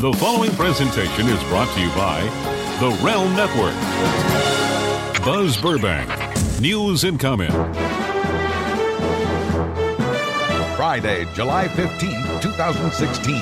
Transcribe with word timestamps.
The 0.00 0.12
following 0.12 0.52
presentation 0.52 1.26
is 1.26 1.42
brought 1.48 1.74
to 1.74 1.80
you 1.80 1.88
by 1.88 2.22
the 2.78 2.96
Realm 3.04 3.34
Network. 3.34 3.74
Buzz 5.24 5.56
Burbank, 5.60 6.08
news 6.60 7.02
and 7.02 7.18
comment. 7.18 7.52
Friday, 10.76 11.26
July 11.34 11.66
15th, 11.66 12.40
2016. 12.40 13.34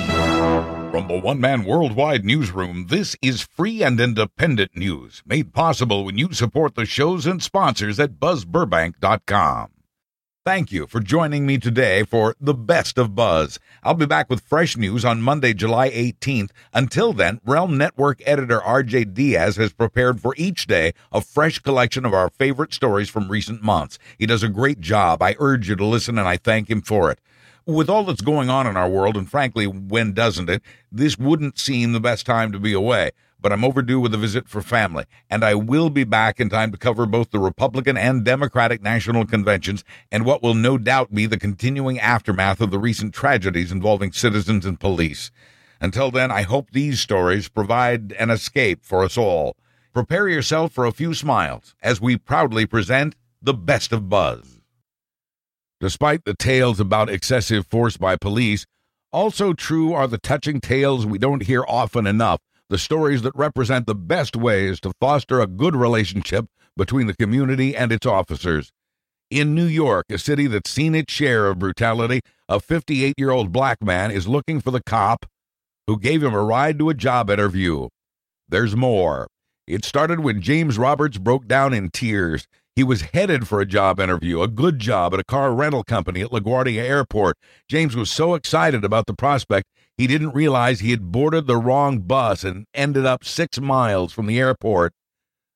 From 0.89 1.07
the 1.07 1.19
One 1.19 1.39
Man 1.39 1.63
Worldwide 1.63 2.25
Newsroom, 2.25 2.87
this 2.87 3.15
is 3.21 3.43
free 3.43 3.83
and 3.83 3.99
independent 3.99 4.75
news 4.75 5.21
made 5.27 5.53
possible 5.53 6.05
when 6.05 6.17
you 6.17 6.33
support 6.33 6.73
the 6.73 6.87
shows 6.87 7.27
and 7.27 7.43
sponsors 7.43 7.99
at 7.99 8.13
buzzburbank.com. 8.13 9.76
Thank 10.47 10.71
you 10.71 10.87
for 10.87 11.01
joining 11.01 11.45
me 11.45 11.57
today 11.57 12.03
for 12.03 12.33
the 12.39 12.53
best 12.53 12.97
of 12.97 13.13
Buzz. 13.13 13.59
I'll 13.83 13.95
be 13.95 14.05
back 14.05 14.29
with 14.29 14.47
fresh 14.47 14.77
news 14.77 15.03
on 15.03 15.21
Monday, 15.21 15.53
July 15.53 15.89
18th. 15.89 16.51
Until 16.73 17.11
then, 17.11 17.41
Realm 17.43 17.77
Network 17.77 18.21
editor 18.25 18.61
RJ 18.61 19.13
Diaz 19.13 19.57
has 19.57 19.73
prepared 19.73 20.21
for 20.21 20.33
each 20.37 20.65
day 20.65 20.93
a 21.11 21.19
fresh 21.19 21.59
collection 21.59 22.05
of 22.05 22.13
our 22.13 22.29
favorite 22.29 22.73
stories 22.73 23.09
from 23.09 23.27
recent 23.27 23.61
months. 23.61 23.99
He 24.17 24.25
does 24.25 24.41
a 24.41 24.47
great 24.47 24.79
job. 24.79 25.21
I 25.21 25.35
urge 25.37 25.67
you 25.67 25.75
to 25.75 25.85
listen 25.85 26.17
and 26.17 26.29
I 26.29 26.37
thank 26.37 26.69
him 26.69 26.81
for 26.81 27.11
it. 27.11 27.19
With 27.65 27.89
all 27.89 28.05
that's 28.05 28.21
going 28.21 28.49
on 28.49 28.67
in 28.67 28.77
our 28.77 28.87
world, 28.87 29.17
and 29.17 29.29
frankly, 29.29 29.67
when 29.67 30.13
doesn't 30.13 30.49
it, 30.49 30.61
this 30.89 31.19
wouldn't 31.19 31.59
seem 31.59 31.91
the 31.91 31.99
best 31.99 32.25
time 32.25 32.53
to 32.53 32.59
be 32.59 32.71
away 32.71 33.11
but 33.39 33.53
I'm 33.53 33.63
overdue 33.63 33.99
with 33.99 34.13
a 34.13 34.17
visit 34.17 34.47
for 34.47 34.61
family, 34.61 35.05
and 35.29 35.43
I 35.43 35.55
will 35.55 35.89
be 35.89 36.03
back 36.03 36.39
in 36.39 36.49
time 36.49 36.71
to 36.71 36.77
cover 36.77 37.05
both 37.05 37.31
the 37.31 37.39
Republican 37.39 37.97
and 37.97 38.25
Democratic 38.25 38.81
national 38.81 39.25
conventions 39.25 39.83
and 40.11 40.25
what 40.25 40.41
will 40.41 40.53
no 40.53 40.77
doubt 40.77 41.13
be 41.13 41.25
the 41.25 41.37
continuing 41.37 41.99
aftermath 41.99 42.61
of 42.61 42.71
the 42.71 42.79
recent 42.79 43.13
tragedies 43.13 43.71
involving 43.71 44.11
citizens 44.11 44.65
and 44.65 44.79
police. 44.79 45.31
Until 45.79 46.09
then, 46.09 46.31
I 46.31 46.41
hope 46.41 46.71
these 46.71 46.99
stories 46.99 47.49
provide 47.49 48.13
an 48.13 48.29
escape 48.31 48.83
for 48.83 49.03
us 49.03 49.17
all. 49.17 49.55
Prepare 49.93 50.27
yourself 50.27 50.71
for 50.71 50.85
a 50.85 50.91
few 50.91 51.13
smiles 51.13 51.75
as 51.81 52.01
we 52.01 52.17
proudly 52.17 52.65
present 52.65 53.15
the 53.41 53.53
best 53.53 53.91
of 53.91 54.09
Buzz. 54.09 54.59
Despite 55.79 56.25
the 56.25 56.33
tales 56.33 56.79
about 56.79 57.09
excessive 57.09 57.67
force 57.67 57.97
by 57.97 58.15
police, 58.15 58.65
also 59.11 59.53
true 59.53 59.93
are 59.93 60.07
the 60.07 60.17
touching 60.17 60.59
tales 60.59 61.05
we 61.05 61.19
don't 61.19 61.43
hear 61.43 61.63
often 61.67 62.07
enough 62.07 62.41
the 62.69 62.77
stories 62.77 63.21
that 63.21 63.35
represent 63.35 63.87
the 63.87 63.95
best 63.95 64.35
ways 64.35 64.79
to 64.81 64.91
foster 64.99 65.39
a 65.39 65.47
good 65.47 65.75
relationship 65.75 66.45
between 66.75 67.07
the 67.07 67.15
community 67.15 67.75
and 67.75 67.91
its 67.91 68.05
officers. 68.05 68.71
In 69.29 69.53
New 69.53 69.65
York, 69.65 70.05
a 70.09 70.17
city 70.17 70.47
that's 70.47 70.69
seen 70.69 70.95
its 70.95 71.11
share 71.11 71.47
of 71.47 71.59
brutality, 71.59 72.21
a 72.47 72.59
58 72.59 73.15
year 73.17 73.31
old 73.31 73.51
black 73.51 73.83
man 73.83 74.11
is 74.11 74.27
looking 74.27 74.61
for 74.61 74.71
the 74.71 74.81
cop 74.81 75.25
who 75.85 75.99
gave 75.99 76.23
him 76.23 76.33
a 76.33 76.43
ride 76.43 76.79
to 76.79 76.89
a 76.89 76.93
job 76.93 77.29
interview. 77.29 77.87
There's 78.47 78.75
more. 78.75 79.27
It 79.65 79.83
started 79.83 80.21
when 80.21 80.41
James 80.41 80.77
Roberts 80.77 81.17
broke 81.17 81.47
down 81.47 81.73
in 81.73 81.89
tears. 81.89 82.47
He 82.73 82.83
was 82.83 83.01
headed 83.13 83.47
for 83.47 83.59
a 83.59 83.65
job 83.65 83.99
interview, 83.99 84.41
a 84.41 84.47
good 84.47 84.79
job 84.79 85.13
at 85.13 85.19
a 85.19 85.25
car 85.25 85.53
rental 85.53 85.83
company 85.83 86.21
at 86.21 86.29
LaGuardia 86.29 86.83
Airport. 86.83 87.37
James 87.67 87.95
was 87.95 88.09
so 88.09 88.33
excited 88.33 88.85
about 88.85 89.07
the 89.07 89.13
prospect, 89.13 89.67
he 89.97 90.07
didn't 90.07 90.33
realize 90.33 90.79
he 90.79 90.91
had 90.91 91.11
boarded 91.11 91.47
the 91.47 91.57
wrong 91.57 91.99
bus 91.99 92.43
and 92.43 92.65
ended 92.73 93.05
up 93.05 93.23
six 93.23 93.59
miles 93.59 94.13
from 94.13 94.27
the 94.27 94.39
airport. 94.39 94.93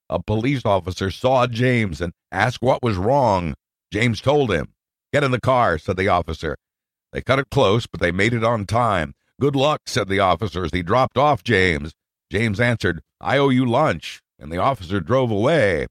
A 0.10 0.22
police 0.22 0.66
officer 0.66 1.12
saw 1.12 1.48
James 1.48 2.02
and 2.02 2.14
asked 2.32 2.62
what 2.62 2.84
was 2.84 2.98
wrong. 2.98 3.54
James 3.94 4.20
told 4.20 4.52
him. 4.52 4.74
Get 5.14 5.24
in 5.24 5.32
the 5.32 5.40
car, 5.40 5.78
said 5.78 5.98
the 5.98 6.08
officer. 6.08 6.58
They 7.14 7.22
cut 7.22 7.40
it 7.40 7.50
close, 7.52 7.86
but 7.86 8.00
they 8.00 8.12
made 8.12 8.34
it 8.34 8.44
on 8.44 8.66
time. 8.66 9.14
Good 9.40 9.56
luck, 9.56 9.82
said 9.86 10.08
the 10.08 10.20
officer 10.20 10.64
as 10.64 10.72
he 10.72 10.82
dropped 10.82 11.18
off 11.18 11.44
James. 11.44 11.94
James 12.32 12.60
answered, 12.60 13.02
I 13.20 13.38
owe 13.38 13.50
you 13.50 13.66
lunch, 13.66 14.22
and 14.40 14.52
the 14.52 14.58
officer 14.58 15.00
drove 15.02 15.30
away. 15.30 15.88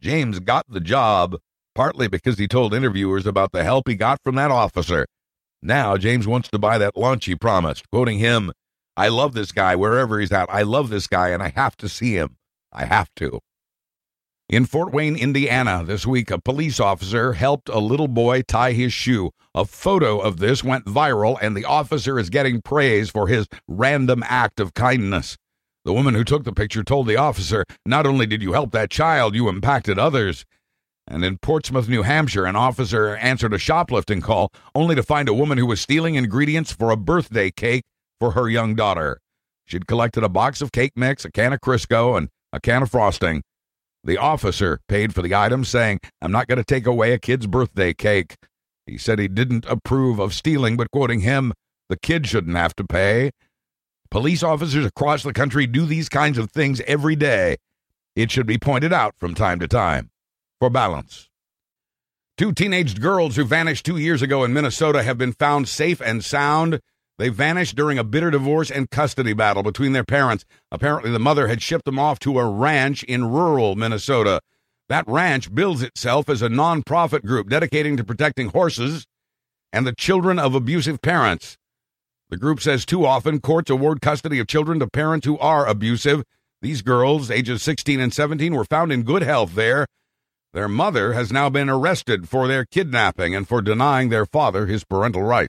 James 0.00 0.38
got 0.38 0.64
the 0.68 0.80
job, 0.80 1.36
partly 1.74 2.08
because 2.08 2.38
he 2.38 2.46
told 2.46 2.72
interviewers 2.72 3.26
about 3.26 3.52
the 3.52 3.64
help 3.64 3.88
he 3.88 3.94
got 3.96 4.20
from 4.22 4.36
that 4.36 4.50
officer. 4.50 5.06
Now, 5.66 5.96
James 5.96 6.28
wants 6.28 6.48
to 6.50 6.60
buy 6.60 6.78
that 6.78 6.96
lunch 6.96 7.24
he 7.24 7.34
promised, 7.34 7.90
quoting 7.90 8.18
him, 8.18 8.52
I 8.96 9.08
love 9.08 9.34
this 9.34 9.50
guy 9.50 9.74
wherever 9.74 10.20
he's 10.20 10.30
at. 10.30 10.48
I 10.48 10.62
love 10.62 10.90
this 10.90 11.08
guy, 11.08 11.30
and 11.30 11.42
I 11.42 11.48
have 11.56 11.76
to 11.78 11.88
see 11.88 12.14
him. 12.14 12.36
I 12.72 12.84
have 12.84 13.10
to. 13.16 13.40
In 14.48 14.64
Fort 14.64 14.92
Wayne, 14.92 15.16
Indiana, 15.16 15.82
this 15.84 16.06
week, 16.06 16.30
a 16.30 16.40
police 16.40 16.78
officer 16.78 17.32
helped 17.32 17.68
a 17.68 17.80
little 17.80 18.06
boy 18.06 18.42
tie 18.42 18.72
his 18.72 18.92
shoe. 18.92 19.32
A 19.56 19.64
photo 19.64 20.20
of 20.20 20.36
this 20.36 20.62
went 20.62 20.84
viral, 20.84 21.36
and 21.42 21.56
the 21.56 21.64
officer 21.64 22.16
is 22.16 22.30
getting 22.30 22.62
praise 22.62 23.10
for 23.10 23.26
his 23.26 23.48
random 23.66 24.22
act 24.24 24.60
of 24.60 24.72
kindness. 24.72 25.36
The 25.84 25.92
woman 25.92 26.14
who 26.14 26.22
took 26.22 26.44
the 26.44 26.52
picture 26.52 26.84
told 26.84 27.08
the 27.08 27.16
officer, 27.16 27.64
Not 27.84 28.06
only 28.06 28.26
did 28.26 28.40
you 28.40 28.52
help 28.52 28.70
that 28.70 28.90
child, 28.90 29.34
you 29.34 29.48
impacted 29.48 29.98
others. 29.98 30.44
And 31.08 31.24
in 31.24 31.38
Portsmouth, 31.38 31.88
New 31.88 32.02
Hampshire, 32.02 32.46
an 32.46 32.56
officer 32.56 33.14
answered 33.16 33.54
a 33.54 33.58
shoplifting 33.58 34.20
call 34.20 34.50
only 34.74 34.96
to 34.96 35.02
find 35.02 35.28
a 35.28 35.34
woman 35.34 35.56
who 35.56 35.66
was 35.66 35.80
stealing 35.80 36.16
ingredients 36.16 36.72
for 36.72 36.90
a 36.90 36.96
birthday 36.96 37.50
cake 37.50 37.84
for 38.18 38.32
her 38.32 38.48
young 38.48 38.74
daughter. 38.74 39.20
She'd 39.66 39.86
collected 39.86 40.24
a 40.24 40.28
box 40.28 40.60
of 40.60 40.72
cake 40.72 40.92
mix, 40.96 41.24
a 41.24 41.30
can 41.30 41.52
of 41.52 41.60
Crisco, 41.60 42.18
and 42.18 42.28
a 42.52 42.60
can 42.60 42.82
of 42.82 42.90
frosting. 42.90 43.42
The 44.02 44.18
officer 44.18 44.80
paid 44.88 45.14
for 45.14 45.22
the 45.22 45.34
items, 45.34 45.68
saying, 45.68 46.00
I'm 46.20 46.32
not 46.32 46.48
going 46.48 46.58
to 46.58 46.64
take 46.64 46.86
away 46.86 47.12
a 47.12 47.18
kid's 47.18 47.46
birthday 47.46 47.92
cake. 47.92 48.36
He 48.86 48.98
said 48.98 49.18
he 49.18 49.28
didn't 49.28 49.64
approve 49.66 50.18
of 50.18 50.34
stealing, 50.34 50.76
but 50.76 50.90
quoting 50.90 51.20
him, 51.20 51.52
the 51.88 51.96
kid 51.96 52.26
shouldn't 52.26 52.56
have 52.56 52.74
to 52.76 52.84
pay. 52.84 53.30
Police 54.10 54.42
officers 54.42 54.86
across 54.86 55.22
the 55.22 55.32
country 55.32 55.66
do 55.66 55.86
these 55.86 56.08
kinds 56.08 56.38
of 56.38 56.50
things 56.50 56.80
every 56.86 57.16
day. 57.16 57.56
It 58.14 58.30
should 58.30 58.46
be 58.46 58.58
pointed 58.58 58.92
out 58.92 59.14
from 59.18 59.34
time 59.34 59.58
to 59.60 59.68
time 59.68 60.10
for 60.60 60.70
balance. 60.70 61.28
Two 62.36 62.52
teenage 62.52 63.00
girls 63.00 63.36
who 63.36 63.44
vanished 63.44 63.86
two 63.86 63.96
years 63.96 64.20
ago 64.20 64.44
in 64.44 64.52
Minnesota 64.52 65.02
have 65.02 65.16
been 65.16 65.32
found 65.32 65.68
safe 65.68 66.00
and 66.02 66.22
sound. 66.22 66.80
They 67.18 67.30
vanished 67.30 67.76
during 67.76 67.98
a 67.98 68.04
bitter 68.04 68.30
divorce 68.30 68.70
and 68.70 68.90
custody 68.90 69.32
battle 69.32 69.62
between 69.62 69.92
their 69.92 70.04
parents. 70.04 70.44
Apparently, 70.70 71.10
the 71.10 71.18
mother 71.18 71.48
had 71.48 71.62
shipped 71.62 71.86
them 71.86 71.98
off 71.98 72.18
to 72.20 72.38
a 72.38 72.46
ranch 72.46 73.02
in 73.04 73.30
rural 73.30 73.74
Minnesota. 73.74 74.40
That 74.90 75.08
ranch 75.08 75.54
bills 75.54 75.82
itself 75.82 76.28
as 76.28 76.42
a 76.42 76.48
nonprofit 76.48 77.24
group 77.24 77.48
dedicating 77.48 77.96
to 77.96 78.04
protecting 78.04 78.50
horses 78.50 79.06
and 79.72 79.86
the 79.86 79.94
children 79.94 80.38
of 80.38 80.54
abusive 80.54 81.00
parents. 81.00 81.56
The 82.28 82.36
group 82.36 82.60
says 82.60 82.84
too 82.84 83.06
often 83.06 83.40
courts 83.40 83.70
award 83.70 84.02
custody 84.02 84.38
of 84.38 84.46
children 84.46 84.78
to 84.80 84.88
parents 84.88 85.26
who 85.26 85.38
are 85.38 85.66
abusive. 85.66 86.22
These 86.60 86.82
girls, 86.82 87.30
ages 87.30 87.62
16 87.62 87.98
and 87.98 88.12
17, 88.12 88.54
were 88.54 88.64
found 88.64 88.92
in 88.92 89.04
good 89.04 89.22
health 89.22 89.54
there 89.54 89.86
their 90.56 90.68
mother 90.68 91.12
has 91.12 91.30
now 91.30 91.50
been 91.50 91.68
arrested 91.68 92.30
for 92.30 92.48
their 92.48 92.64
kidnapping 92.64 93.34
and 93.34 93.46
for 93.46 93.60
denying 93.60 94.08
their 94.08 94.24
father 94.24 94.64
his 94.64 94.84
parental 94.84 95.20
right. 95.20 95.48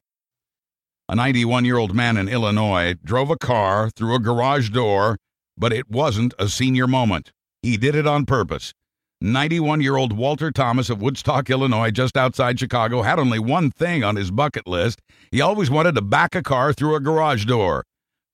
A 1.07 1.16
91 1.16 1.63
year 1.63 1.78
old 1.78 1.95
man 1.95 2.18
in 2.18 2.28
Illinois 2.28 2.94
drove 3.06 3.29
a 3.29 3.38
car 3.38 3.90
through 3.90 4.13
a 4.16 4.19
garage 4.19 4.69
door, 4.69 5.16
but 5.57 5.72
it 5.72 5.90
wasn't 5.90 6.34
a 6.38 6.50
senior 6.50 6.88
moment. 6.88 7.31
He 7.62 7.78
did 7.78 7.95
it 7.95 8.06
on 8.06 8.25
purpose. 8.25 8.73
91 9.22 9.79
year 9.79 9.95
old 9.95 10.12
Walter 10.12 10.51
Thomas 10.51 10.90
of 10.90 11.01
Woodstock, 11.01 11.50
Illinois, 11.50 11.89
just 11.89 12.18
outside 12.18 12.59
Chicago, 12.59 13.01
had 13.01 13.18
only 13.18 13.39
one 13.39 13.72
thing 13.72 14.03
on 14.03 14.18
his 14.18 14.29
bucket 14.29 14.68
list. 14.68 15.00
He 15.31 15.39
always 15.39 15.72
wanted 15.72 15.95
to 15.95 16.01
back 16.01 16.35
a 16.35 16.44
car 16.44 16.74
through 16.74 16.95
a 16.95 17.00
garage 17.00 17.45
door. 17.45 17.85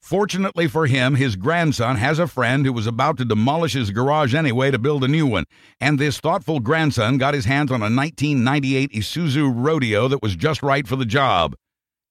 Fortunately 0.03 0.67
for 0.67 0.85
him, 0.85 1.15
his 1.15 1.37
grandson 1.37 1.95
has 1.95 2.19
a 2.19 2.27
friend 2.27 2.65
who 2.65 2.73
was 2.73 2.85
about 2.85 3.15
to 3.19 3.25
demolish 3.25 3.71
his 3.71 3.89
garage 3.89 4.35
anyway 4.35 4.69
to 4.69 4.77
build 4.77 5.01
a 5.01 5.07
new 5.07 5.25
one. 5.25 5.45
And 5.79 5.97
this 5.97 6.19
thoughtful 6.19 6.59
grandson 6.59 7.17
got 7.17 7.33
his 7.33 7.45
hands 7.45 7.71
on 7.71 7.79
a 7.79 7.87
1998 7.87 8.91
Isuzu 8.91 9.53
Rodeo 9.55 10.09
that 10.09 10.21
was 10.21 10.35
just 10.35 10.61
right 10.61 10.85
for 10.85 10.97
the 10.97 11.05
job. 11.05 11.55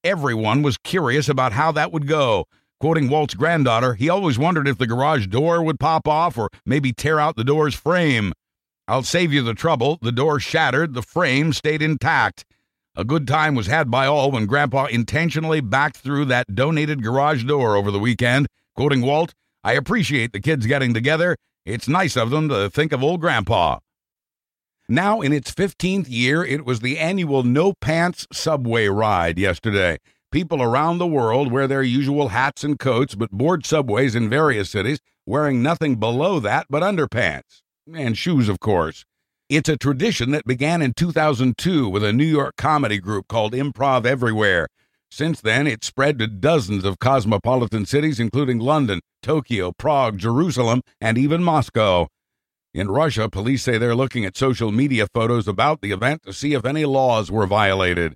Everyone 0.02 0.62
was 0.62 0.78
curious 0.78 1.28
about 1.28 1.52
how 1.52 1.70
that 1.72 1.92
would 1.92 2.06
go. 2.08 2.46
Quoting 2.80 3.10
Walt's 3.10 3.34
granddaughter, 3.34 3.92
he 3.92 4.08
always 4.08 4.38
wondered 4.38 4.66
if 4.66 4.78
the 4.78 4.86
garage 4.86 5.26
door 5.26 5.62
would 5.62 5.78
pop 5.78 6.08
off 6.08 6.38
or 6.38 6.48
maybe 6.64 6.94
tear 6.94 7.20
out 7.20 7.36
the 7.36 7.44
door's 7.44 7.74
frame. 7.74 8.32
I'll 8.88 9.02
save 9.02 9.34
you 9.34 9.42
the 9.42 9.52
trouble. 9.52 9.98
The 10.00 10.12
door 10.12 10.40
shattered, 10.40 10.94
the 10.94 11.02
frame 11.02 11.52
stayed 11.52 11.82
intact. 11.82 12.46
A 12.94 13.04
good 13.04 13.26
time 13.26 13.54
was 13.54 13.68
had 13.68 13.90
by 13.90 14.04
all 14.04 14.30
when 14.30 14.44
Grandpa 14.44 14.84
intentionally 14.84 15.62
backed 15.62 15.96
through 15.96 16.26
that 16.26 16.54
donated 16.54 17.02
garage 17.02 17.42
door 17.44 17.74
over 17.74 17.90
the 17.90 17.98
weekend. 17.98 18.48
Quoting 18.76 19.00
Walt, 19.00 19.32
I 19.64 19.72
appreciate 19.72 20.34
the 20.34 20.40
kids 20.40 20.66
getting 20.66 20.92
together. 20.92 21.36
It's 21.64 21.88
nice 21.88 22.18
of 22.18 22.28
them 22.28 22.50
to 22.50 22.68
think 22.68 22.92
of 22.92 23.02
old 23.02 23.22
Grandpa. 23.22 23.78
Now, 24.90 25.22
in 25.22 25.32
its 25.32 25.50
15th 25.50 26.10
year, 26.10 26.44
it 26.44 26.66
was 26.66 26.80
the 26.80 26.98
annual 26.98 27.44
No 27.44 27.72
Pants 27.80 28.26
Subway 28.30 28.88
ride 28.88 29.38
yesterday. 29.38 29.96
People 30.30 30.62
around 30.62 30.98
the 30.98 31.06
world 31.06 31.50
wear 31.50 31.66
their 31.66 31.82
usual 31.82 32.28
hats 32.28 32.62
and 32.62 32.78
coats, 32.78 33.14
but 33.14 33.30
board 33.30 33.64
subways 33.64 34.14
in 34.14 34.28
various 34.28 34.68
cities 34.68 34.98
wearing 35.24 35.62
nothing 35.62 35.96
below 35.96 36.40
that 36.40 36.66
but 36.68 36.82
underpants. 36.82 37.62
And 37.90 38.18
shoes, 38.18 38.50
of 38.50 38.60
course. 38.60 39.06
It's 39.54 39.68
a 39.68 39.76
tradition 39.76 40.30
that 40.30 40.46
began 40.46 40.80
in 40.80 40.94
2002 40.94 41.86
with 41.86 42.02
a 42.02 42.10
New 42.10 42.24
York 42.24 42.56
comedy 42.56 42.98
group 42.98 43.28
called 43.28 43.52
Improv 43.52 44.06
Everywhere. 44.06 44.66
Since 45.10 45.42
then, 45.42 45.66
it 45.66 45.84
spread 45.84 46.18
to 46.20 46.26
dozens 46.26 46.86
of 46.86 46.98
cosmopolitan 46.98 47.84
cities, 47.84 48.18
including 48.18 48.60
London, 48.60 49.02
Tokyo, 49.22 49.72
Prague, 49.76 50.16
Jerusalem, 50.16 50.80
and 51.02 51.18
even 51.18 51.42
Moscow. 51.42 52.06
In 52.72 52.90
Russia, 52.90 53.28
police 53.28 53.62
say 53.62 53.76
they're 53.76 53.94
looking 53.94 54.24
at 54.24 54.38
social 54.38 54.72
media 54.72 55.06
photos 55.12 55.46
about 55.46 55.82
the 55.82 55.92
event 55.92 56.22
to 56.22 56.32
see 56.32 56.54
if 56.54 56.64
any 56.64 56.86
laws 56.86 57.30
were 57.30 57.46
violated. 57.46 58.14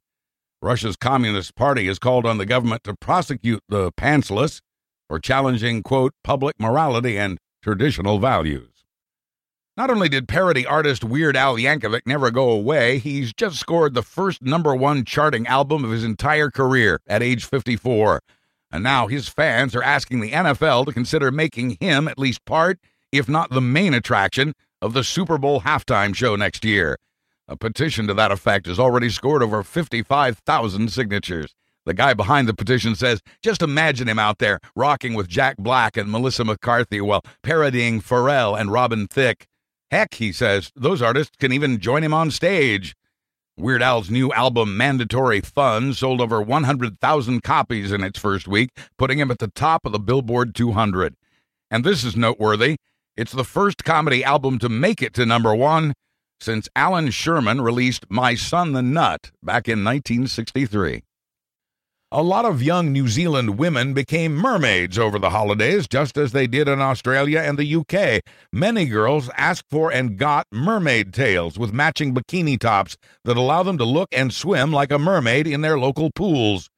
Russia's 0.63 0.97
Communist 0.97 1.55
Party 1.55 1.87
has 1.87 1.99
called 1.99 2.25
on 2.25 2.39
the 2.39 2.47
government 2.47 2.83
to 2.85 2.97
prosecute 2.99 3.63
the 3.69 3.93
pantsless 3.93 4.63
for 5.07 5.19
challenging, 5.19 5.83
quote, 5.83 6.15
public 6.25 6.59
morality 6.59 7.19
and 7.19 7.37
traditional 7.63 8.19
values. 8.19 8.76
Not 9.77 9.91
only 9.91 10.09
did 10.09 10.29
parody 10.29 10.65
artist 10.67 11.05
Weird 11.05 11.37
Al 11.37 11.57
Yankovic 11.57 12.03
never 12.07 12.31
go 12.31 12.51
away, 12.51 12.99
he's 12.99 13.33
just 13.33 13.59
scored 13.59 13.95
the 13.95 14.03
first 14.03 14.43
number 14.43 14.75
one 14.75 15.05
charting 15.05 15.47
album 15.47 15.85
of 15.85 15.91
his 15.91 16.05
entire 16.05 16.51
career 16.51 17.01
at 17.07 17.23
age 17.23 17.45
54. 17.45 18.23
And 18.71 18.83
now 18.83 19.07
his 19.07 19.29
fans 19.29 19.77
are 19.77 19.83
asking 19.83 20.21
the 20.21 20.33
NFL 20.33 20.87
to 20.87 20.93
consider 20.93 21.31
making 21.31 21.77
him 21.81 22.09
at 22.09 22.19
least 22.19 22.45
part 22.45 22.79
if 23.13 23.29
not 23.29 23.51
the 23.51 23.61
main 23.61 23.95
attraction, 23.95 24.55
of 24.83 24.93
the 24.93 25.05
Super 25.05 25.39
Bowl 25.39 25.63
halftime 25.63 26.15
show 26.15 26.37
next 26.37 26.65
year. 26.65 26.99
A 27.49 27.57
petition 27.57 28.07
to 28.07 28.15
that 28.15 28.33
effect 28.33 28.67
has 28.67 28.79
already 28.79 29.09
scored 29.09 29.43
over 29.43 29.63
55,000 29.63 30.93
signatures. 30.93 31.55
The 31.87 31.95
guy 31.95 32.15
behind 32.15 32.49
the 32.49 32.55
petition 32.55 32.95
says, 32.97 33.21
just 33.43 33.63
imagine 33.63 34.09
him 34.09 34.19
out 34.19 34.39
there 34.39 34.59
rocking 34.75 35.15
with 35.15 35.29
Jack 35.29 35.57
Black 35.57 35.97
and 35.97 36.11
Melissa 36.11 36.45
McCarthy 36.45 37.01
while 37.01 37.23
parodying 37.43 38.01
Pharrell 38.01 38.59
and 38.59 38.73
Robin 38.73 39.07
Thicke. 39.07 39.47
Heck, 39.91 40.15
he 40.15 40.33
says, 40.33 40.73
those 40.75 41.01
artists 41.01 41.37
can 41.39 41.53
even 41.53 41.79
join 41.79 42.03
him 42.03 42.13
on 42.13 42.31
stage. 42.31 42.97
Weird 43.57 43.83
Al's 43.83 44.11
new 44.11 44.33
album, 44.33 44.77
Mandatory 44.77 45.41
Fun, 45.41 45.95
sold 45.95 46.21
over 46.21 46.43
100,000 46.43 47.43
copies 47.43 47.91
in 47.91 48.03
its 48.03 48.19
first 48.19 48.47
week, 48.47 48.71
putting 48.99 49.19
him 49.19 49.31
at 49.31 49.39
the 49.39 49.49
top 49.49 49.87
of 49.87 49.93
the 49.93 49.99
Billboard 49.99 50.55
200. 50.55 51.15
And 51.71 51.83
this 51.83 52.05
is 52.05 52.17
noteworthy. 52.17 52.77
It's 53.17 53.33
the 53.33 53.45
first 53.45 53.83
comedy 53.83 54.23
album 54.23 54.59
to 54.59 54.69
make 54.69 55.01
it 55.01 55.15
to 55.15 55.25
number 55.25 55.55
one 55.55 55.95
since 56.39 56.69
Allan 56.77 57.11
Sherman 57.11 57.63
released 57.63 58.05
My 58.11 58.35
Son 58.35 58.73
the 58.73 58.83
Nut 58.83 59.31
back 59.43 59.69
in 59.69 59.83
1963. 59.83 61.03
A 62.13 62.23
lot 62.23 62.45
of 62.45 62.63
young 62.63 62.93
New 62.93 63.09
Zealand 63.09 63.59
women 63.59 63.93
became 63.93 64.33
mermaids 64.33 64.97
over 64.97 65.19
the 65.19 65.31
holidays, 65.31 65.89
just 65.89 66.17
as 66.17 66.31
they 66.31 66.47
did 66.47 66.69
in 66.69 66.81
Australia 66.81 67.41
and 67.41 67.59
the 67.59 67.75
UK. 67.75 68.23
Many 68.53 68.87
girls 68.87 69.29
asked 69.37 69.65
for 69.73 69.93
and 69.93 70.17
got 70.17 70.47
mermaid 70.53 71.13
tails 71.13 71.59
with 71.59 71.73
matching 71.73 72.15
bikini 72.15 72.61
tops 72.61 72.97
that 73.25 73.37
allow 73.37 73.65
them 73.65 73.77
to 73.79 73.85
look 73.85 74.09
and 74.13 74.33
swim 74.33 74.73
like 74.73 74.93
a 74.93 75.01
mermaid 75.01 75.49
in 75.49 75.63
their 75.63 75.81
local 75.81 76.13
pools. 76.13 76.69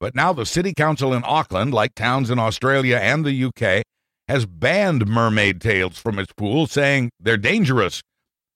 But 0.00 0.14
now 0.14 0.32
the 0.32 0.46
City 0.46 0.72
Council 0.72 1.12
in 1.12 1.22
Auckland, 1.26 1.74
like 1.74 1.94
towns 1.94 2.30
in 2.30 2.38
Australia 2.38 2.96
and 2.96 3.26
the 3.26 3.44
UK, 3.44 3.84
has 4.26 4.46
banned 4.46 5.06
mermaid 5.06 5.60
tails 5.60 5.98
from 5.98 6.18
its 6.18 6.32
pools, 6.32 6.72
saying 6.72 7.10
they're 7.20 7.36
dangerous. 7.36 8.00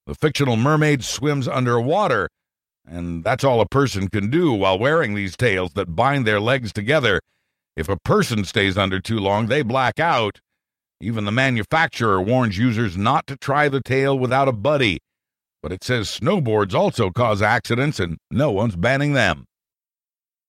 The 0.07 0.15
fictional 0.15 0.57
mermaid 0.57 1.03
swims 1.03 1.47
underwater, 1.47 2.27
and 2.87 3.23
that's 3.23 3.43
all 3.43 3.61
a 3.61 3.67
person 3.67 4.07
can 4.07 4.29
do 4.29 4.53
while 4.53 4.79
wearing 4.79 5.13
these 5.13 5.35
tails 5.35 5.73
that 5.73 5.95
bind 5.95 6.25
their 6.25 6.39
legs 6.39 6.71
together. 6.71 7.21
If 7.75 7.89
a 7.89 7.99
person 7.99 8.45
stays 8.45 8.77
under 8.77 8.99
too 8.99 9.19
long, 9.19 9.47
they 9.47 9.61
black 9.61 9.99
out. 9.99 10.39
Even 10.99 11.25
the 11.25 11.31
manufacturer 11.31 12.21
warns 12.21 12.57
users 12.57 12.97
not 12.97 13.27
to 13.27 13.37
try 13.37 13.69
the 13.69 13.81
tail 13.81 14.17
without 14.17 14.47
a 14.47 14.53
buddy. 14.53 14.99
But 15.61 15.71
it 15.71 15.83
says 15.83 16.07
snowboards 16.07 16.73
also 16.73 17.11
cause 17.11 17.41
accidents, 17.41 17.99
and 17.99 18.17
no 18.31 18.51
one's 18.51 18.75
banning 18.75 19.13
them. 19.13 19.45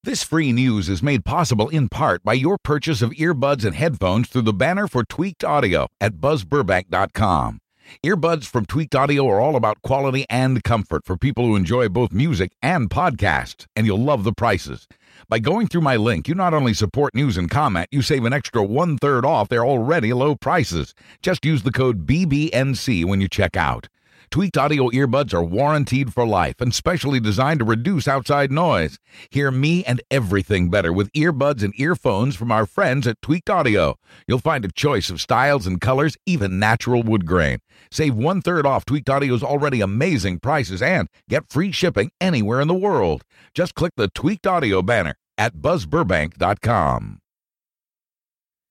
This 0.04 0.22
free 0.22 0.52
news 0.52 0.88
is 0.88 1.02
made 1.02 1.24
possible 1.24 1.68
in 1.68 1.88
part 1.88 2.22
by 2.22 2.34
your 2.34 2.56
purchase 2.56 3.02
of 3.02 3.10
earbuds 3.10 3.64
and 3.64 3.74
headphones 3.74 4.28
through 4.28 4.42
the 4.42 4.52
banner 4.54 4.86
for 4.86 5.04
Tweaked 5.04 5.44
Audio 5.44 5.88
at 6.00 6.14
buzzburbank.com. 6.14 7.58
Earbuds 8.04 8.44
from 8.44 8.66
Tweaked 8.66 8.94
Audio 8.94 9.28
are 9.28 9.40
all 9.40 9.56
about 9.56 9.82
quality 9.82 10.24
and 10.28 10.62
comfort 10.62 11.04
for 11.04 11.16
people 11.16 11.44
who 11.44 11.56
enjoy 11.56 11.88
both 11.88 12.12
music 12.12 12.52
and 12.62 12.90
podcasts, 12.90 13.66
and 13.74 13.86
you'll 13.86 14.02
love 14.02 14.24
the 14.24 14.32
prices. 14.32 14.86
By 15.28 15.38
going 15.38 15.66
through 15.68 15.80
my 15.80 15.96
link, 15.96 16.28
you 16.28 16.34
not 16.34 16.54
only 16.54 16.74
support 16.74 17.14
news 17.14 17.36
and 17.36 17.50
comment, 17.50 17.88
you 17.90 18.02
save 18.02 18.24
an 18.24 18.32
extra 18.32 18.62
one 18.62 18.98
third 18.98 19.24
off 19.24 19.48
their 19.48 19.64
already 19.64 20.12
low 20.12 20.34
prices. 20.34 20.94
Just 21.22 21.44
use 21.44 21.62
the 21.62 21.72
code 21.72 22.06
BBNC 22.06 23.04
when 23.04 23.20
you 23.20 23.28
check 23.28 23.56
out. 23.56 23.88
Tweaked 24.30 24.58
audio 24.58 24.90
earbuds 24.90 25.32
are 25.32 25.42
warranted 25.42 26.12
for 26.12 26.26
life 26.26 26.60
and 26.60 26.74
specially 26.74 27.18
designed 27.18 27.60
to 27.60 27.64
reduce 27.64 28.06
outside 28.06 28.52
noise. 28.52 28.98
Hear 29.30 29.50
me 29.50 29.84
and 29.84 30.02
everything 30.10 30.68
better 30.68 30.92
with 30.92 31.10
earbuds 31.12 31.62
and 31.62 31.72
earphones 31.80 32.36
from 32.36 32.52
our 32.52 32.66
friends 32.66 33.06
at 33.06 33.22
Tweaked 33.22 33.48
Audio. 33.48 33.96
You'll 34.26 34.38
find 34.38 34.66
a 34.66 34.72
choice 34.72 35.08
of 35.08 35.22
styles 35.22 35.66
and 35.66 35.80
colors, 35.80 36.16
even 36.26 36.58
natural 36.58 37.02
wood 37.02 37.24
grain. 37.24 37.60
Save 37.90 38.16
one 38.16 38.42
third 38.42 38.66
off 38.66 38.84
Tweaked 38.84 39.08
Audio's 39.08 39.42
already 39.42 39.80
amazing 39.80 40.40
prices 40.40 40.82
and 40.82 41.08
get 41.30 41.48
free 41.48 41.72
shipping 41.72 42.10
anywhere 42.20 42.60
in 42.60 42.68
the 42.68 42.74
world. 42.74 43.24
Just 43.54 43.74
click 43.74 43.94
the 43.96 44.08
Tweaked 44.08 44.46
Audio 44.46 44.82
banner 44.82 45.14
at 45.38 45.54
buzzburbank.com. 45.54 47.20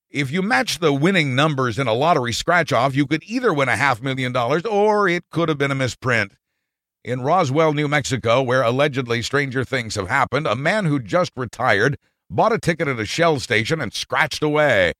If 0.09 0.31
you 0.31 0.42
match 0.42 0.80
the 0.80 0.94
winning 0.94 1.36
numbers 1.36 1.77
in 1.77 1.86
a 1.86 1.94
lottery 1.94 2.31
scratch 2.31 2.71
off, 2.71 2.95
you 2.95 3.06
could 3.06 3.24
either 3.27 3.54
win 3.54 3.68
a 3.68 3.75
half 3.75 4.01
million 4.01 4.31
dollars 4.31 4.63
or 4.63 5.09
it 5.09 5.25
could 5.31 5.50
have 5.50 5.57
been 5.57 5.71
a 5.71 5.75
misprint. 5.75 6.31
In 7.04 7.21
Roswell, 7.21 7.74
New 7.74 7.89
Mexico, 7.89 8.42
where 8.42 8.62
allegedly 8.62 9.21
stranger 9.21 9.65
things 9.65 9.95
have 9.95 10.07
happened, 10.07 10.48
a 10.48 10.56
man 10.56 10.86
who 10.86 11.00
just 11.00 11.33
retired 11.36 11.98
bought 12.30 12.54
a 12.54 12.57
ticket 12.57 12.88
at 12.88 13.00
a 13.00 13.06
Shell 13.06 13.42
station 13.42 13.81
and 13.81 13.94
scratched 13.94 14.42
away. 14.42 14.94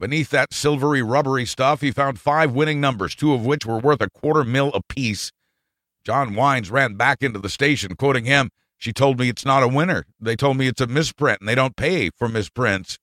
Beneath 0.00 0.30
that 0.30 0.54
silvery, 0.54 1.02
rubbery 1.02 1.44
stuff, 1.44 1.82
he 1.82 1.90
found 1.90 2.18
five 2.18 2.52
winning 2.52 2.80
numbers, 2.80 3.14
two 3.14 3.34
of 3.34 3.44
which 3.44 3.66
were 3.66 3.78
worth 3.78 4.00
a 4.00 4.08
quarter 4.08 4.42
mil 4.42 4.72
apiece. 4.72 5.32
John 6.02 6.34
Wines 6.34 6.70
ran 6.70 6.94
back 6.94 7.22
into 7.22 7.38
the 7.38 7.50
station, 7.50 7.94
quoting 7.94 8.24
him, 8.24 8.50
She 8.78 8.94
told 8.94 9.18
me 9.18 9.28
it's 9.28 9.44
not 9.44 9.62
a 9.62 9.68
winner. 9.68 10.04
They 10.18 10.36
told 10.36 10.56
me 10.56 10.66
it's 10.66 10.80
a 10.80 10.86
misprint, 10.86 11.40
and 11.40 11.48
they 11.48 11.54
don't 11.54 11.76
pay 11.76 12.08
for 12.16 12.26
misprints. 12.26 12.98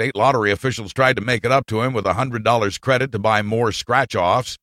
State 0.00 0.14
lottery 0.14 0.52
officials 0.52 0.92
tried 0.92 1.16
to 1.16 1.22
make 1.22 1.44
it 1.44 1.50
up 1.50 1.66
to 1.66 1.82
him 1.82 1.92
with 1.92 2.06
a 2.06 2.12
$100 2.12 2.80
credit 2.80 3.10
to 3.10 3.18
buy 3.18 3.42
more 3.42 3.72
scratch 3.72 4.14
offs. 4.14 4.56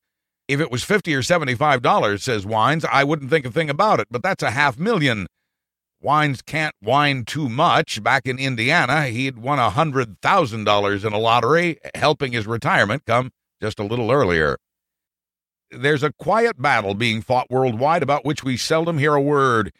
If 0.47 0.61
it 0.61 0.71
was 0.71 0.85
50 0.85 1.13
or 1.13 1.21
$75, 1.21 2.21
says 2.21 2.45
Wines, 2.45 2.85
I 2.85 3.03
wouldn't 3.03 3.29
think 3.29 3.45
a 3.45 3.51
thing 3.51 3.69
about 3.69 3.99
it, 3.99 4.07
but 4.09 4.23
that's 4.23 4.43
a 4.43 4.51
half 4.51 4.79
million. 4.79 5.27
Wines 5.99 6.41
can't 6.41 6.73
whine 6.79 7.25
too 7.25 7.49
much. 7.49 8.01
Back 8.01 8.27
in 8.27 8.39
Indiana, 8.39 9.07
he'd 9.07 9.37
won 9.37 9.59
a 9.59 9.71
$100,000 9.71 11.05
in 11.05 11.11
a 11.11 11.17
lottery, 11.17 11.79
helping 11.95 12.31
his 12.31 12.47
retirement 12.47 13.03
come 13.05 13.31
just 13.61 13.77
a 13.77 13.83
little 13.83 14.11
earlier. 14.11 14.55
There's 15.69 16.03
a 16.03 16.13
quiet 16.13 16.61
battle 16.61 16.93
being 16.93 17.21
fought 17.21 17.51
worldwide 17.51 18.03
about 18.03 18.23
which 18.23 18.45
we 18.45 18.55
seldom 18.55 18.99
hear 18.99 19.15
a 19.15 19.21
word. 19.21 19.73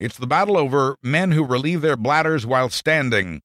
It's 0.00 0.16
the 0.16 0.26
battle 0.26 0.56
over 0.56 0.96
men 1.02 1.32
who 1.32 1.44
relieve 1.44 1.82
their 1.82 1.98
bladders 1.98 2.46
while 2.46 2.70
standing. 2.70 3.42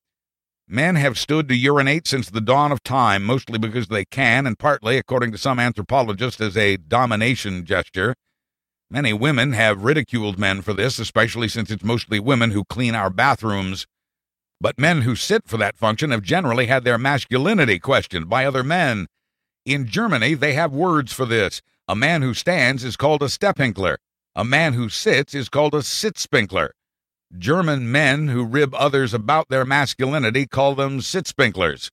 Men 0.69 0.95
have 0.95 1.17
stood 1.17 1.47
to 1.47 1.55
urinate 1.55 2.07
since 2.07 2.29
the 2.29 2.41
dawn 2.41 2.73
of 2.73 2.83
time, 2.83 3.23
mostly 3.23 3.57
because 3.57 3.87
they 3.87 4.03
can, 4.03 4.45
and 4.45 4.59
partly, 4.59 4.97
according 4.97 5.31
to 5.31 5.37
some 5.37 5.59
anthropologists, 5.59 6.41
as 6.41 6.57
a 6.57 6.75
domination 6.75 7.63
gesture. 7.63 8.15
Many 8.91 9.13
women 9.13 9.53
have 9.53 9.85
ridiculed 9.85 10.37
men 10.37 10.61
for 10.61 10.73
this, 10.73 10.99
especially 10.99 11.47
since 11.47 11.71
it's 11.71 11.85
mostly 11.85 12.19
women 12.19 12.51
who 12.51 12.65
clean 12.65 12.95
our 12.95 13.09
bathrooms. 13.09 13.87
But 14.59 14.77
men 14.77 15.03
who 15.03 15.15
sit 15.15 15.43
for 15.47 15.55
that 15.57 15.77
function 15.77 16.11
have 16.11 16.21
generally 16.21 16.65
had 16.65 16.83
their 16.83 16.97
masculinity 16.97 17.79
questioned 17.79 18.27
by 18.27 18.45
other 18.45 18.63
men. 18.63 19.07
In 19.65 19.87
Germany, 19.87 20.33
they 20.33 20.53
have 20.53 20.73
words 20.73 21.13
for 21.13 21.25
this. 21.25 21.61
A 21.87 21.95
man 21.95 22.21
who 22.21 22.33
stands 22.33 22.83
is 22.83 22.97
called 22.97 23.21
a 23.21 23.27
stehpinkler. 23.27 23.97
A 24.35 24.43
man 24.43 24.73
who 24.73 24.89
sits 24.89 25.33
is 25.33 25.47
called 25.47 25.73
a 25.73 25.79
sitzpinkler. 25.79 26.71
German 27.35 27.91
men 27.91 28.29
who 28.29 28.45
rib 28.45 28.73
others 28.75 29.13
about 29.13 29.49
their 29.49 29.65
masculinity 29.65 30.45
call 30.45 30.75
them 30.75 30.99
sitzpinklers. 30.99 31.89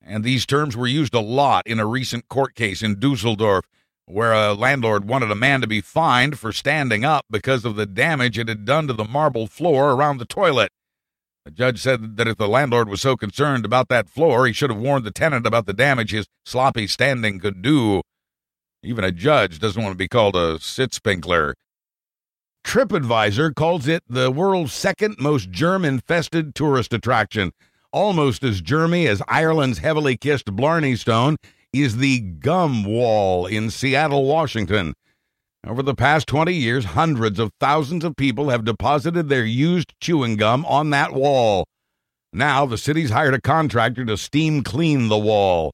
And 0.00 0.24
these 0.24 0.46
terms 0.46 0.76
were 0.76 0.86
used 0.86 1.14
a 1.14 1.20
lot 1.20 1.66
in 1.66 1.78
a 1.78 1.86
recent 1.86 2.28
court 2.28 2.54
case 2.54 2.82
in 2.82 2.98
Dusseldorf, 2.98 3.64
where 4.06 4.32
a 4.32 4.54
landlord 4.54 5.06
wanted 5.06 5.30
a 5.30 5.36
man 5.36 5.60
to 5.60 5.66
be 5.66 5.80
fined 5.80 6.38
for 6.38 6.52
standing 6.52 7.04
up 7.04 7.24
because 7.30 7.64
of 7.64 7.76
the 7.76 7.86
damage 7.86 8.38
it 8.38 8.48
had 8.48 8.64
done 8.64 8.88
to 8.88 8.92
the 8.92 9.04
marble 9.04 9.46
floor 9.46 9.92
around 9.92 10.18
the 10.18 10.24
toilet. 10.24 10.72
The 11.44 11.52
judge 11.52 11.80
said 11.80 12.16
that 12.16 12.28
if 12.28 12.36
the 12.36 12.48
landlord 12.48 12.88
was 12.88 13.00
so 13.00 13.16
concerned 13.16 13.64
about 13.64 13.88
that 13.88 14.08
floor, 14.08 14.46
he 14.46 14.52
should 14.52 14.70
have 14.70 14.78
warned 14.78 15.04
the 15.04 15.10
tenant 15.10 15.46
about 15.46 15.66
the 15.66 15.72
damage 15.72 16.10
his 16.10 16.26
sloppy 16.44 16.86
standing 16.86 17.38
could 17.38 17.62
do. 17.62 18.02
Even 18.82 19.04
a 19.04 19.12
judge 19.12 19.58
doesn't 19.60 19.82
want 19.82 19.92
to 19.92 19.98
be 19.98 20.08
called 20.08 20.36
a 20.36 20.58
sitzpinkler. 20.58 21.54
TripAdvisor 22.64 23.54
calls 23.54 23.86
it 23.86 24.02
the 24.08 24.30
world's 24.30 24.72
second 24.72 25.16
most 25.18 25.50
germ 25.50 25.84
infested 25.84 26.54
tourist 26.54 26.92
attraction. 26.94 27.52
Almost 27.92 28.42
as 28.44 28.62
germy 28.62 29.06
as 29.06 29.22
Ireland's 29.28 29.78
heavily 29.78 30.16
kissed 30.16 30.46
Blarney 30.46 30.96
Stone 30.96 31.36
is 31.72 31.98
the 31.98 32.20
Gum 32.20 32.84
Wall 32.84 33.46
in 33.46 33.70
Seattle, 33.70 34.24
Washington. 34.24 34.94
Over 35.66 35.82
the 35.82 35.94
past 35.94 36.26
20 36.26 36.52
years, 36.54 36.84
hundreds 36.86 37.38
of 37.38 37.52
thousands 37.60 38.04
of 38.04 38.16
people 38.16 38.48
have 38.48 38.64
deposited 38.64 39.28
their 39.28 39.44
used 39.44 39.94
chewing 40.00 40.36
gum 40.36 40.64
on 40.64 40.90
that 40.90 41.12
wall. 41.12 41.66
Now, 42.32 42.64
the 42.64 42.78
city's 42.78 43.10
hired 43.10 43.34
a 43.34 43.40
contractor 43.40 44.04
to 44.06 44.16
steam 44.16 44.62
clean 44.64 45.08
the 45.08 45.18
wall. 45.18 45.72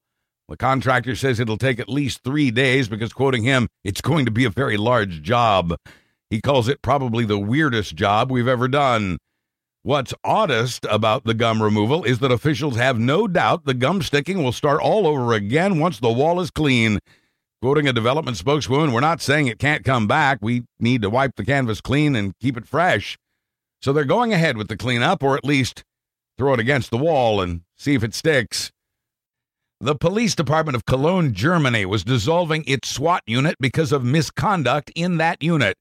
The 0.49 0.57
contractor 0.57 1.15
says 1.15 1.39
it'll 1.39 1.59
take 1.59 1.79
at 1.79 1.89
least 1.89 2.25
three 2.25 2.51
days 2.51 2.89
because, 2.89 3.13
quoting 3.13 3.45
him, 3.45 3.69
it's 3.85 4.01
going 4.01 4.25
to 4.25 4.31
be 4.31 4.45
a 4.45 4.51
very 4.51 4.77
large 4.77 5.23
job. 5.23 5.75
He 6.31 6.41
calls 6.41 6.69
it 6.69 6.83
probably 6.83 7.25
the 7.25 7.39
weirdest 7.39 7.97
job 7.97 8.31
we've 8.31 8.49
ever 8.49 8.69
done. 8.69 9.19
What's 9.83 10.13
oddest 10.23 10.85
about 10.91 11.25
the 11.25 11.33
gum 11.33 11.63
removal 11.63 12.05
is 12.05 12.19
that 12.19 12.31
officials 12.31 12.77
have 12.77 12.99
no 12.99 13.27
doubt 13.27 13.65
the 13.65 13.73
gum 13.73 14.03
sticking 14.03 14.43
will 14.43 14.53
start 14.53 14.81
all 14.81 15.07
over 15.07 15.33
again 15.33 15.79
once 15.79 15.99
the 15.99 16.13
wall 16.13 16.41
is 16.41 16.51
clean. 16.51 16.99
Quoting 17.63 17.89
a 17.89 17.93
development 17.93 18.37
spokeswoman, 18.37 18.93
we're 18.93 19.01
not 19.01 19.23
saying 19.23 19.47
it 19.47 19.59
can't 19.59 19.85
come 19.85 20.07
back. 20.07 20.39
We 20.43 20.65
need 20.79 21.03
to 21.03 21.11
wipe 21.11 21.37
the 21.37 21.45
canvas 21.45 21.81
clean 21.81 22.15
and 22.15 22.35
keep 22.41 22.57
it 22.57 22.69
fresh. 22.69 23.17
So 23.81 23.93
they're 23.93 24.05
going 24.05 24.33
ahead 24.33 24.57
with 24.57 24.69
the 24.69 24.77
cleanup, 24.77 25.23
or 25.23 25.37
at 25.37 25.45
least 25.45 25.83
throw 26.37 26.53
it 26.53 26.61
against 26.61 26.91
the 26.91 26.99
wall 26.99 27.41
and 27.41 27.63
see 27.77 27.95
if 27.95 28.05
it 28.05 28.15
sticks. 28.15 28.71
The 29.81 29.95
police 29.95 30.35
department 30.35 30.77
of 30.77 30.85
Cologne, 30.85 31.33
Germany 31.33 31.87
was 31.87 32.05
dissolving 32.05 32.65
its 32.67 32.89
SWAT 32.89 33.23
unit 33.27 33.57
because 33.61 33.93
of 33.93 34.05
misconduct 34.05 34.91
in 34.95 35.17
that 35.17 35.43
unit. 35.43 35.77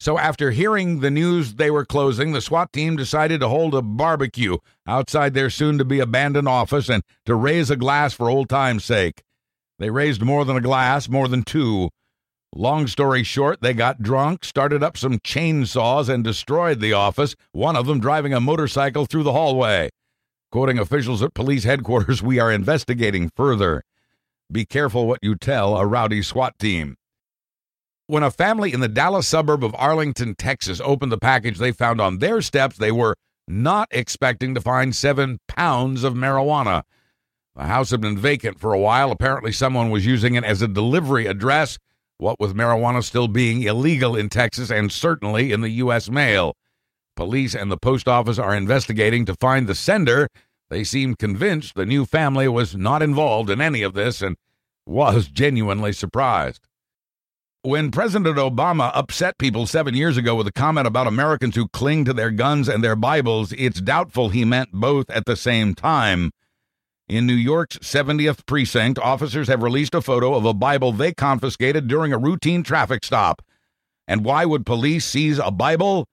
So, 0.00 0.16
after 0.16 0.52
hearing 0.52 1.00
the 1.00 1.10
news 1.10 1.54
they 1.54 1.72
were 1.72 1.84
closing, 1.84 2.30
the 2.30 2.40
SWAT 2.40 2.72
team 2.72 2.96
decided 2.96 3.40
to 3.40 3.48
hold 3.48 3.74
a 3.74 3.82
barbecue 3.82 4.58
outside 4.86 5.34
their 5.34 5.50
soon 5.50 5.76
to 5.78 5.84
be 5.84 5.98
abandoned 5.98 6.46
office 6.46 6.88
and 6.88 7.02
to 7.26 7.34
raise 7.34 7.68
a 7.68 7.76
glass 7.76 8.14
for 8.14 8.30
old 8.30 8.48
time's 8.48 8.84
sake. 8.84 9.24
They 9.80 9.90
raised 9.90 10.22
more 10.22 10.44
than 10.44 10.56
a 10.56 10.60
glass, 10.60 11.08
more 11.08 11.26
than 11.26 11.42
two. 11.42 11.90
Long 12.54 12.86
story 12.86 13.24
short, 13.24 13.60
they 13.60 13.74
got 13.74 14.00
drunk, 14.00 14.44
started 14.44 14.84
up 14.84 14.96
some 14.96 15.18
chainsaws, 15.18 16.08
and 16.08 16.22
destroyed 16.22 16.80
the 16.80 16.92
office, 16.92 17.34
one 17.52 17.76
of 17.76 17.86
them 17.86 17.98
driving 17.98 18.32
a 18.32 18.40
motorcycle 18.40 19.04
through 19.04 19.24
the 19.24 19.32
hallway. 19.32 19.90
Quoting 20.50 20.78
officials 20.78 21.22
at 21.22 21.34
police 21.34 21.64
headquarters, 21.64 22.22
we 22.22 22.38
are 22.38 22.50
investigating 22.52 23.30
further. 23.36 23.82
Be 24.50 24.64
careful 24.64 25.06
what 25.06 25.18
you 25.22 25.34
tell 25.34 25.76
a 25.76 25.84
rowdy 25.84 26.22
SWAT 26.22 26.58
team. 26.58 26.96
When 28.08 28.22
a 28.22 28.30
family 28.30 28.72
in 28.72 28.80
the 28.80 28.88
Dallas 28.88 29.28
suburb 29.28 29.62
of 29.62 29.74
Arlington, 29.76 30.34
Texas 30.34 30.80
opened 30.82 31.12
the 31.12 31.18
package 31.18 31.58
they 31.58 31.72
found 31.72 32.00
on 32.00 32.20
their 32.20 32.40
steps, 32.40 32.78
they 32.78 32.90
were 32.90 33.14
not 33.46 33.86
expecting 33.90 34.54
to 34.54 34.62
find 34.62 34.96
seven 34.96 35.40
pounds 35.46 36.04
of 36.04 36.14
marijuana. 36.14 36.84
The 37.54 37.64
house 37.64 37.90
had 37.90 38.00
been 38.00 38.16
vacant 38.16 38.58
for 38.58 38.72
a 38.72 38.78
while. 38.78 39.12
Apparently, 39.12 39.52
someone 39.52 39.90
was 39.90 40.06
using 40.06 40.36
it 40.36 40.44
as 40.44 40.62
a 40.62 40.68
delivery 40.68 41.26
address, 41.26 41.78
what 42.16 42.40
with 42.40 42.56
marijuana 42.56 43.04
still 43.04 43.28
being 43.28 43.62
illegal 43.62 44.16
in 44.16 44.30
Texas 44.30 44.70
and 44.70 44.90
certainly 44.90 45.52
in 45.52 45.60
the 45.60 45.68
U.S. 45.68 46.08
mail. 46.08 46.56
Police 47.14 47.54
and 47.54 47.70
the 47.70 47.76
post 47.76 48.08
office 48.08 48.38
are 48.38 48.56
investigating 48.56 49.26
to 49.26 49.34
find 49.34 49.66
the 49.66 49.74
sender. 49.74 50.28
They 50.70 50.82
seem 50.82 51.14
convinced 51.14 51.74
the 51.74 51.84
new 51.84 52.06
family 52.06 52.48
was 52.48 52.74
not 52.74 53.02
involved 53.02 53.50
in 53.50 53.60
any 53.60 53.82
of 53.82 53.92
this 53.92 54.22
and 54.22 54.38
was 54.86 55.28
genuinely 55.28 55.92
surprised. 55.92 56.62
When 57.68 57.90
President 57.90 58.38
Obama 58.38 58.90
upset 58.94 59.36
people 59.36 59.66
seven 59.66 59.94
years 59.94 60.16
ago 60.16 60.34
with 60.34 60.46
a 60.46 60.52
comment 60.52 60.86
about 60.86 61.06
Americans 61.06 61.54
who 61.54 61.68
cling 61.68 62.06
to 62.06 62.14
their 62.14 62.30
guns 62.30 62.66
and 62.66 62.82
their 62.82 62.96
Bibles, 62.96 63.52
it's 63.58 63.82
doubtful 63.82 64.30
he 64.30 64.42
meant 64.46 64.72
both 64.72 65.10
at 65.10 65.26
the 65.26 65.36
same 65.36 65.74
time. 65.74 66.30
In 67.08 67.26
New 67.26 67.34
York's 67.34 67.76
70th 67.80 68.46
precinct, 68.46 68.98
officers 68.98 69.48
have 69.48 69.62
released 69.62 69.94
a 69.94 70.00
photo 70.00 70.34
of 70.34 70.46
a 70.46 70.54
Bible 70.54 70.92
they 70.92 71.12
confiscated 71.12 71.88
during 71.88 72.10
a 72.10 72.16
routine 72.16 72.62
traffic 72.62 73.04
stop. 73.04 73.42
And 74.06 74.24
why 74.24 74.46
would 74.46 74.64
police 74.64 75.04
seize 75.04 75.38
a 75.38 75.50
Bible? 75.50 76.06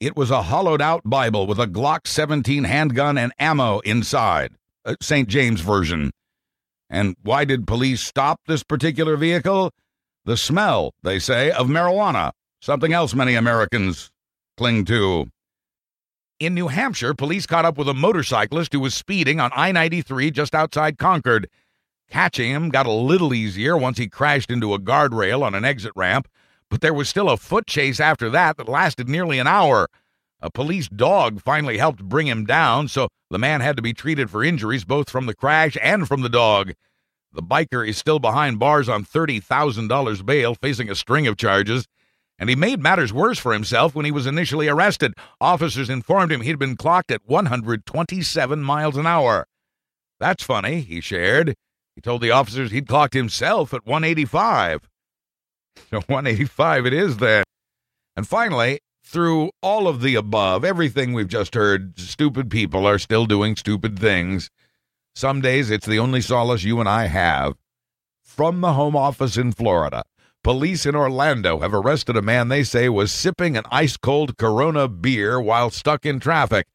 It 0.00 0.16
was 0.16 0.30
a 0.30 0.42
hollowed 0.42 0.82
out 0.82 1.00
Bible 1.06 1.46
with 1.46 1.58
a 1.58 1.66
Glock 1.66 2.06
17 2.08 2.64
handgun 2.64 3.16
and 3.16 3.32
ammo 3.38 3.78
inside, 3.86 4.52
uh, 4.84 4.96
A 5.00 5.02
St. 5.02 5.30
James 5.30 5.62
version. 5.62 6.10
And 6.90 7.16
why 7.22 7.46
did 7.46 7.66
police 7.66 8.02
stop 8.02 8.42
this 8.46 8.62
particular 8.62 9.16
vehicle? 9.16 9.72
The 10.24 10.36
smell, 10.36 10.92
they 11.02 11.18
say, 11.18 11.50
of 11.50 11.68
marijuana, 11.68 12.32
something 12.60 12.92
else 12.92 13.14
many 13.14 13.34
Americans 13.34 14.10
cling 14.56 14.84
to. 14.86 15.30
In 16.38 16.54
New 16.54 16.68
Hampshire, 16.68 17.14
police 17.14 17.46
caught 17.46 17.64
up 17.64 17.78
with 17.78 17.88
a 17.88 17.94
motorcyclist 17.94 18.72
who 18.72 18.80
was 18.80 18.94
speeding 18.94 19.40
on 19.40 19.50
I 19.54 19.72
93 19.72 20.30
just 20.30 20.54
outside 20.54 20.98
Concord. 20.98 21.48
Catching 22.10 22.50
him 22.50 22.68
got 22.68 22.86
a 22.86 22.92
little 22.92 23.32
easier 23.32 23.76
once 23.76 23.98
he 23.98 24.08
crashed 24.08 24.50
into 24.50 24.74
a 24.74 24.78
guardrail 24.78 25.42
on 25.42 25.54
an 25.54 25.64
exit 25.64 25.92
ramp, 25.94 26.28
but 26.68 26.80
there 26.80 26.94
was 26.94 27.08
still 27.08 27.30
a 27.30 27.36
foot 27.36 27.66
chase 27.66 28.00
after 28.00 28.28
that 28.30 28.56
that 28.56 28.68
lasted 28.68 29.08
nearly 29.08 29.38
an 29.38 29.46
hour. 29.46 29.88
A 30.42 30.50
police 30.50 30.88
dog 30.88 31.40
finally 31.40 31.78
helped 31.78 32.02
bring 32.02 32.26
him 32.26 32.44
down, 32.44 32.88
so 32.88 33.08
the 33.30 33.38
man 33.38 33.60
had 33.60 33.76
to 33.76 33.82
be 33.82 33.92
treated 33.92 34.30
for 34.30 34.42
injuries 34.42 34.84
both 34.84 35.08
from 35.08 35.26
the 35.26 35.34
crash 35.34 35.76
and 35.82 36.08
from 36.08 36.22
the 36.22 36.28
dog. 36.28 36.72
The 37.32 37.42
biker 37.42 37.86
is 37.86 37.96
still 37.96 38.18
behind 38.18 38.58
bars 38.58 38.88
on 38.88 39.04
$30,000 39.04 40.26
bail, 40.26 40.54
facing 40.54 40.90
a 40.90 40.94
string 40.94 41.26
of 41.26 41.36
charges. 41.36 41.86
And 42.38 42.48
he 42.48 42.56
made 42.56 42.80
matters 42.80 43.12
worse 43.12 43.38
for 43.38 43.52
himself 43.52 43.94
when 43.94 44.04
he 44.04 44.10
was 44.10 44.26
initially 44.26 44.66
arrested. 44.66 45.12
Officers 45.40 45.90
informed 45.90 46.32
him 46.32 46.40
he'd 46.40 46.58
been 46.58 46.76
clocked 46.76 47.10
at 47.10 47.20
127 47.26 48.62
miles 48.62 48.96
an 48.96 49.06
hour. 49.06 49.46
That's 50.18 50.42
funny, 50.42 50.80
he 50.80 51.00
shared. 51.00 51.54
He 51.94 52.00
told 52.00 52.22
the 52.22 52.30
officers 52.30 52.70
he'd 52.70 52.88
clocked 52.88 53.14
himself 53.14 53.74
at 53.74 53.86
185. 53.86 54.88
So 55.90 56.00
185 56.06 56.86
it 56.86 56.92
is 56.94 57.18
then. 57.18 57.44
And 58.16 58.26
finally, 58.26 58.80
through 59.04 59.50
all 59.62 59.86
of 59.86 60.00
the 60.02 60.14
above, 60.14 60.64
everything 60.64 61.12
we've 61.12 61.28
just 61.28 61.54
heard, 61.54 61.98
stupid 61.98 62.50
people 62.50 62.86
are 62.86 62.98
still 62.98 63.26
doing 63.26 63.56
stupid 63.56 63.98
things. 63.98 64.50
Some 65.14 65.40
days 65.40 65.70
it's 65.70 65.86
the 65.86 65.98
only 65.98 66.20
solace 66.20 66.64
you 66.64 66.80
and 66.80 66.88
I 66.88 67.06
have. 67.06 67.54
From 68.22 68.60
the 68.60 68.74
home 68.74 68.96
office 68.96 69.36
in 69.36 69.52
Florida, 69.52 70.04
police 70.42 70.86
in 70.86 70.94
Orlando 70.94 71.60
have 71.60 71.74
arrested 71.74 72.16
a 72.16 72.22
man 72.22 72.48
they 72.48 72.62
say 72.62 72.88
was 72.88 73.12
sipping 73.12 73.56
an 73.56 73.64
ice 73.70 73.96
cold 73.96 74.38
Corona 74.38 74.88
beer 74.88 75.40
while 75.40 75.70
stuck 75.70 76.06
in 76.06 76.20
traffic. 76.20 76.66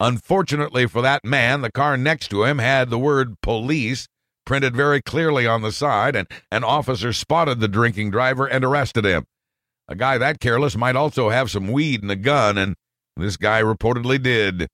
Unfortunately 0.00 0.86
for 0.86 1.00
that 1.02 1.24
man, 1.24 1.60
the 1.62 1.70
car 1.70 1.96
next 1.96 2.28
to 2.28 2.44
him 2.44 2.58
had 2.58 2.90
the 2.90 2.98
word 2.98 3.40
police 3.40 4.08
printed 4.44 4.76
very 4.76 5.00
clearly 5.00 5.46
on 5.46 5.62
the 5.62 5.72
side, 5.72 6.14
and 6.16 6.28
an 6.50 6.64
officer 6.64 7.12
spotted 7.12 7.60
the 7.60 7.68
drinking 7.68 8.10
driver 8.10 8.46
and 8.46 8.64
arrested 8.64 9.04
him. 9.04 9.24
A 9.88 9.94
guy 9.94 10.18
that 10.18 10.40
careless 10.40 10.76
might 10.76 10.96
also 10.96 11.30
have 11.30 11.50
some 11.50 11.70
weed 11.72 12.02
and 12.02 12.10
a 12.10 12.16
gun, 12.16 12.58
and 12.58 12.74
this 13.16 13.36
guy 13.36 13.62
reportedly 13.62 14.22
did. 14.22 14.68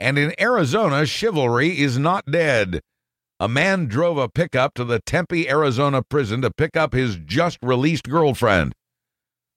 And 0.00 0.18
in 0.18 0.32
Arizona, 0.40 1.04
chivalry 1.04 1.78
is 1.78 1.98
not 1.98 2.24
dead. 2.24 2.80
A 3.38 3.48
man 3.48 3.84
drove 3.84 4.16
a 4.16 4.30
pickup 4.30 4.72
to 4.74 4.84
the 4.84 4.98
Tempe, 4.98 5.48
Arizona 5.48 6.02
prison 6.02 6.40
to 6.40 6.50
pick 6.50 6.74
up 6.74 6.94
his 6.94 7.16
just 7.16 7.58
released 7.62 8.08
girlfriend. 8.08 8.74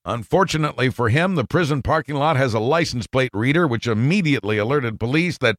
Unfortunately 0.03 0.89
for 0.89 1.07
him, 1.07 1.35
the 1.35 1.45
prison 1.45 1.81
parking 1.81 2.15
lot 2.15 2.35
has 2.35 2.53
a 2.53 2.59
license 2.59 3.07
plate 3.07 3.31
reader, 3.33 3.65
which 3.65 3.87
immediately 3.87 4.57
alerted 4.57 4.99
police 4.99 5.37
that 5.37 5.55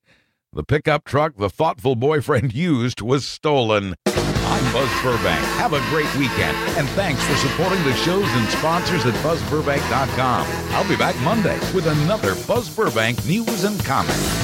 the 0.53 0.63
pickup 0.63 1.05
truck 1.05 1.37
the 1.39 1.49
thoughtful 1.49 1.97
boyfriend 1.97 2.53
used 2.55 3.01
was 3.01 3.27
stolen. 3.27 3.95
I'm 4.07 4.73
Buzz 4.73 4.91
Burbank. 5.03 5.45
Have 5.57 5.73
a 5.73 5.81
great 5.89 6.15
weekend, 6.17 6.57
and 6.77 6.87
thanks 6.91 7.25
for 7.25 7.35
supporting 7.37 7.83
the 7.85 7.95
shows 7.95 8.29
and 8.29 8.49
sponsors 8.51 9.07
at 9.07 9.15
BuzzBurbank.com. 9.25 10.47
I'll 10.75 10.89
be 10.89 10.97
back 10.97 11.19
Monday 11.23 11.59
with 11.75 11.87
another 11.87 12.35
Buzz 12.47 12.69
Burbank 12.69 13.25
news 13.25 13.65
and 13.65 13.83
comment. 13.83 14.44